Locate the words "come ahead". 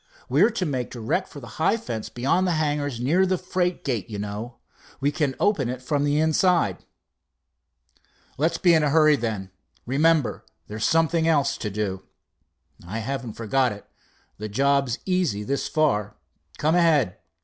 16.57-17.19